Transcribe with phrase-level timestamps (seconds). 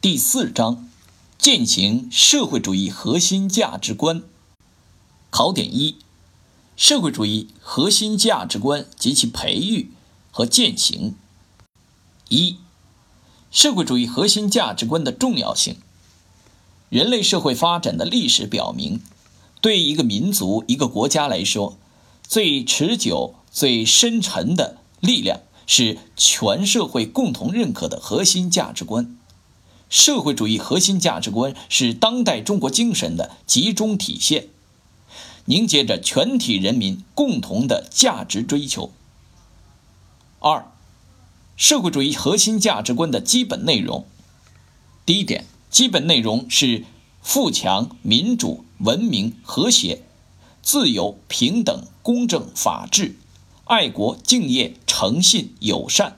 [0.00, 0.88] 第四章，
[1.38, 4.22] 践行社会主义核心价值观。
[5.28, 5.96] 考点一：
[6.76, 9.90] 社会主义核心价值观及其培育
[10.30, 11.16] 和践行。
[12.28, 12.58] 一、
[13.50, 15.78] 社会主义核心价值观的重要性。
[16.90, 19.00] 人类社会发展的历史表明，
[19.60, 21.76] 对一个民族、一个国家来说，
[22.22, 29.17] 最持久、最深沉的力量是全社会共同认可的核心价值观。
[29.88, 34.48] 社会主义核心价值观是当代中国精神的集中体现，
[35.46, 38.92] 凝结着全体人民共同的价值追求。
[40.40, 40.70] 二、
[41.56, 44.06] 社会主义核心价值观的基本内容。
[45.06, 46.84] 第一点，基本内容是
[47.22, 50.02] 富强、民主、文明、和谐、
[50.62, 53.16] 自由、平等、公正、法治、
[53.64, 56.17] 爱国、敬业、诚信、友善。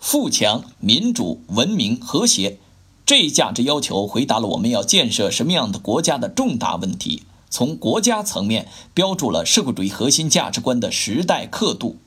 [0.00, 2.58] 富强、民主、文明、和谐，
[3.04, 7.22] 这一价值要求回答了我们要建设什么样的国家的重大问题。
[7.50, 11.98] 从国家层面标注了社会主义核心价值观的时代刻度。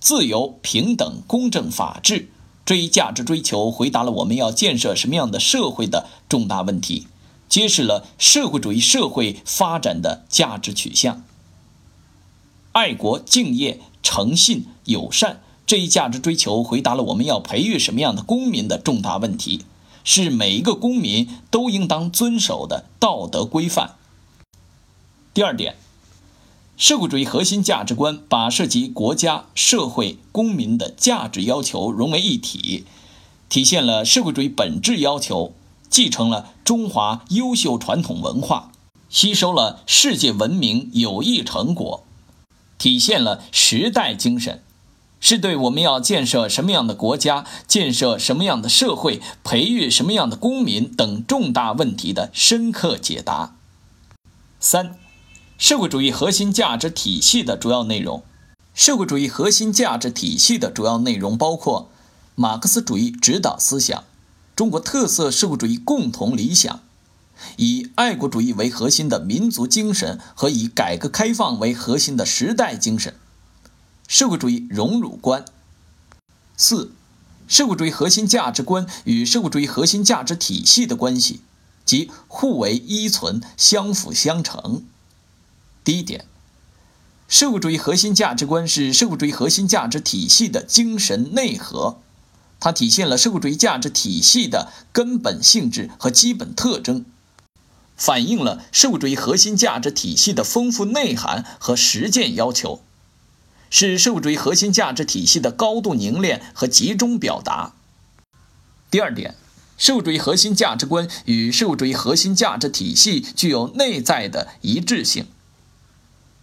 [0.00, 2.30] 自由、平等、公正、法治
[2.64, 7.06] 这一价值追求回答了我们要建设什么样的社会的重大问题，
[7.48, 11.22] 揭示了社会主义社会发展的价值取向。
[12.72, 15.40] 爱国、敬业、诚信、友善。
[15.72, 19.64] 这一价值追求回答了我们要培育什么样的公民的重大问题，
[20.04, 23.94] 是每一个公民都应当遵守的道德规范。
[25.32, 25.76] 第二点，
[26.76, 32.84] 社会主义核心价值观把涉及国家、社会、公民的价值要求融为一体，
[33.48, 35.54] 体现了社会主义本质要求，
[35.88, 38.72] 继承了中华优秀传统文化，
[39.08, 42.04] 吸收了世界文明有益成果，
[42.76, 44.62] 体现了时代精神。
[45.22, 53.54] 是对我们要建设什么样的国家、建设什么样的社会、培育什么样的公民等重大问题的深刻解答。
[54.58, 54.98] 三、
[55.56, 58.24] 社会主义核心价值体系的主要内容。
[58.74, 61.90] 社会主义核心价值体系的主要内容包括
[62.34, 64.02] 马克思主义指导思想、
[64.56, 66.80] 中国特色社会主义共同理想、
[67.58, 73.14] 以爱国主义为核心的民族精神和以改革开放为核心的时代精神。
[74.12, 75.46] 社会主义荣辱观。
[76.54, 76.92] 四、
[77.48, 81.40] 社会主义核心价值观与社会主义核心价值体系的关系，
[81.86, 84.84] 即互为依存、相辅相成。
[85.82, 86.26] 第一点，
[87.26, 91.96] 社会主义核心价值观是社会主义核心价值体系的精神内核，
[92.60, 97.06] 它体现了社会主义价值体系的根本性质和基本特征，
[97.96, 102.82] 反映了社会主义核心价值体系的丰富内涵和实践要求。
[103.74, 107.72] 是社会主义核心价值体系的高度凝练和集中表达。
[108.90, 109.34] 第二点，
[109.78, 115.24] 社会主义核心价值观与社会主义核心价值体系具有内在的一致性，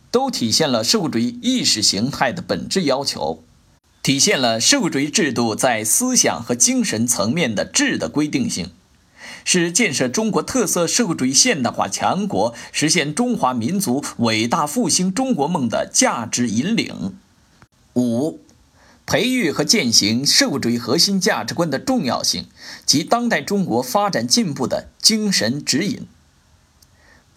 [0.10, 3.44] 都体现了社会主义意识形态的本质要求，
[4.02, 8.72] 体现了社会主义制度在思想和精神层面的质的规定性，
[9.46, 17.16] 是建设中国特色社会主义现代化强国、实现中华民族伟大复兴中国梦的价值引领。
[17.96, 18.40] 五、
[19.06, 22.48] 培育和践行社会主义核心价值观的重要性
[22.86, 26.08] 及当代中国发展进步的精神指引。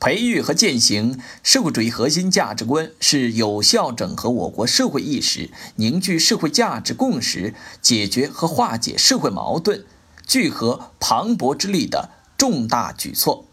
[0.05, 9.85] 培育和践行社会主义核心价值观是有效整合我国社会意识、凝聚社会价值共识、解决和化解社会矛盾、
[10.32, 13.44] 聚合磅礴之力的重大举措，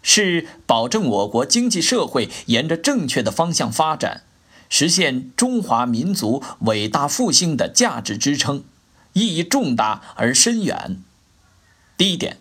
[0.00, 4.22] 是保证我国经济社会沿着正确的方向发展。
[4.70, 8.64] 实现中华民族伟大复兴的价值支撑，
[9.12, 11.02] 意义重大而深远。
[11.98, 12.38] 第一点，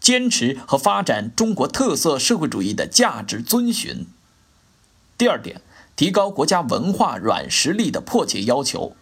[0.00, 4.08] 坚持和发展中国特色社会主义的价值遵循。
[5.16, 5.60] 第二点，
[5.94, 8.96] 提高国家文化软实力的迫切要求。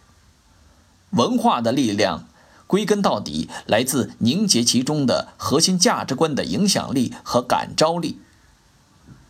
[1.09, 2.27] 文化的力量，
[2.67, 8.19] 归根到底来自凝结其中的核心价值观的影响力和感召力。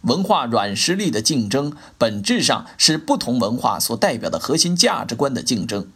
[0.01, 5.89] 文化软实力的竞争，本质上是不同文化所代表的核心价值观的竞争。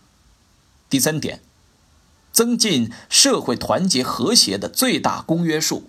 [0.89, 1.41] 第三点，
[2.31, 5.87] 增进社会团结和谐的最大公约数。